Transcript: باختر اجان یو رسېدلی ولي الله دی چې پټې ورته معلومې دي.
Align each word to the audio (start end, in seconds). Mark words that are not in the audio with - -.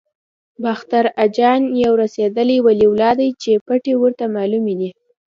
باختر 0.63 1.05
اجان 1.25 1.61
یو 1.83 1.93
رسېدلی 2.01 2.57
ولي 2.65 2.85
الله 2.89 3.11
دی 3.19 3.29
چې 3.41 3.51
پټې 3.67 3.93
ورته 4.01 4.25
معلومې 4.35 4.73
دي. 4.79 4.91